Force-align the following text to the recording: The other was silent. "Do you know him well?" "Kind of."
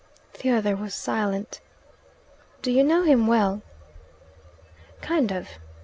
The 0.41 0.49
other 0.49 0.75
was 0.75 0.95
silent. 0.95 1.59
"Do 2.63 2.71
you 2.71 2.83
know 2.83 3.03
him 3.03 3.27
well?" 3.27 3.61
"Kind 4.99 5.31
of." 5.31 5.47